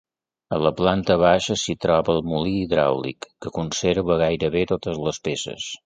[0.55, 5.75] A la planta baixa s'hi troba el molí hidràulic, que conserva gairebé totes les peces.